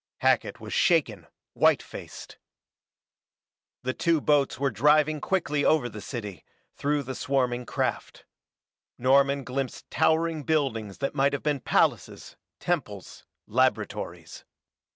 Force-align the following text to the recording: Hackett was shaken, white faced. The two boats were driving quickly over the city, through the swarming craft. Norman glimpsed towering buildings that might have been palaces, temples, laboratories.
Hackett 0.21 0.59
was 0.59 0.73
shaken, 0.73 1.27
white 1.53 1.83
faced. 1.83 2.39
The 3.83 3.93
two 3.93 4.19
boats 4.19 4.57
were 4.59 4.71
driving 4.71 5.21
quickly 5.21 5.63
over 5.63 5.87
the 5.87 6.01
city, 6.01 6.43
through 6.75 7.03
the 7.03 7.13
swarming 7.13 7.67
craft. 7.67 8.25
Norman 8.97 9.43
glimpsed 9.43 9.91
towering 9.91 10.41
buildings 10.41 10.97
that 10.97 11.13
might 11.13 11.33
have 11.33 11.43
been 11.43 11.59
palaces, 11.59 12.35
temples, 12.59 13.25
laboratories. 13.45 14.43